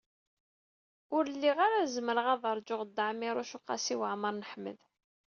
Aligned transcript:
Ur 1.15 1.23
lliɣ 1.33 1.57
ara 1.65 1.89
zemreɣ 1.93 2.27
ad 2.33 2.43
ṛǧuɣ 2.57 2.81
Dda 2.85 3.03
Ɛmiiruc 3.11 3.51
u 3.57 3.59
Qasi 3.67 3.95
Waɛmer 3.99 4.33
n 4.35 4.45
Ḥmed. 4.51 4.79